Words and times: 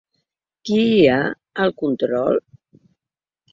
Qui 0.69 0.77
hi 0.93 0.97
ha 1.09 1.19
al 1.65 1.75
control? 1.83 2.43